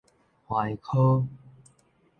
[0.47, 1.27] 橫柯